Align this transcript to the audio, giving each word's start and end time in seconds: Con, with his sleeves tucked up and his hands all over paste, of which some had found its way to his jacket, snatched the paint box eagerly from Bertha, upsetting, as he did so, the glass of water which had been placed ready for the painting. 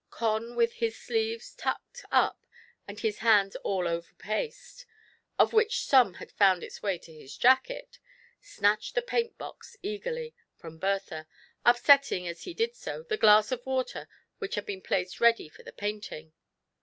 Con, 0.09 0.55
with 0.55 0.73
his 0.73 0.97
sleeves 0.99 1.53
tucked 1.53 2.05
up 2.11 2.43
and 2.87 2.99
his 2.99 3.19
hands 3.19 3.55
all 3.57 3.87
over 3.87 4.11
paste, 4.17 4.87
of 5.37 5.53
which 5.53 5.85
some 5.85 6.15
had 6.15 6.31
found 6.31 6.63
its 6.63 6.81
way 6.81 6.97
to 6.97 7.13
his 7.13 7.37
jacket, 7.37 7.99
snatched 8.39 8.95
the 8.95 9.03
paint 9.03 9.37
box 9.37 9.77
eagerly 9.83 10.33
from 10.55 10.79
Bertha, 10.79 11.27
upsetting, 11.63 12.27
as 12.27 12.45
he 12.45 12.55
did 12.55 12.75
so, 12.75 13.03
the 13.03 13.15
glass 13.15 13.51
of 13.51 13.63
water 13.63 14.09
which 14.39 14.55
had 14.55 14.65
been 14.65 14.81
placed 14.81 15.21
ready 15.21 15.47
for 15.47 15.61
the 15.61 15.71
painting. 15.71 16.33